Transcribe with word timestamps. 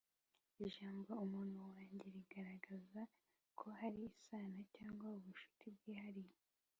ijambo 0.65 1.11
umuntu 1.25 1.57
wanjye 1.69 2.05
rigaragaza 2.15 3.01
ko 3.59 3.67
hari 3.79 3.99
isano 4.11 4.59
cyangwa 4.75 5.07
ubushuti 5.17 5.65
bwihariye 5.75 6.35